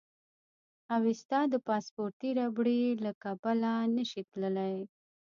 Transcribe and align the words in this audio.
اوېستا 0.95 1.39
د 1.53 1.55
پاسپورتي 1.67 2.29
ربړې 2.39 2.81
له 3.05 3.11
کبله 3.23 3.73
نه 3.95 4.03
شي 4.09 4.21
تللی. 4.31 4.77